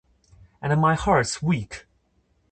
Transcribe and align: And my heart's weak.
And 0.63 0.81
my 0.81 0.95
heart's 0.95 1.43
weak. 1.43 1.85